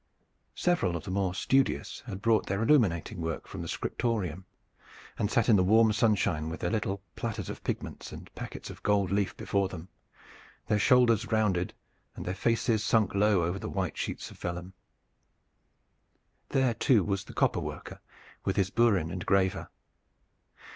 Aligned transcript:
Several 0.55 0.95
of 0.95 1.03
the 1.03 1.11
more 1.11 1.35
studious 1.35 2.01
had 2.07 2.23
brought 2.23 2.47
their 2.47 2.63
illuminating 2.63 3.21
work 3.21 3.45
from 3.47 3.61
the 3.61 3.67
scriptorium, 3.67 4.45
and 5.19 5.29
sat 5.29 5.47
in 5.47 5.57
the 5.57 5.63
warm 5.63 5.93
sunshine 5.93 6.49
with 6.49 6.61
their 6.61 6.71
little 6.71 7.03
platters 7.15 7.51
of 7.51 7.63
pigments 7.63 8.11
and 8.11 8.33
packets 8.33 8.71
of 8.71 8.81
gold 8.81 9.11
leaf 9.11 9.37
before 9.37 9.69
them, 9.69 9.89
their 10.67 10.79
shoulders 10.79 11.27
rounded 11.31 11.75
and 12.15 12.25
their 12.25 12.33
faces 12.33 12.83
sunk 12.83 13.13
low 13.13 13.43
over 13.43 13.59
the 13.59 13.69
white 13.69 13.95
sheets 13.95 14.31
of 14.31 14.39
vellum. 14.39 14.73
There 16.49 16.73
too 16.73 17.03
was 17.03 17.25
the 17.25 17.33
copper 17.33 17.59
worker 17.59 17.99
with 18.43 18.55
his 18.55 18.71
burin 18.71 19.11
and 19.11 19.23
graver. 19.23 19.69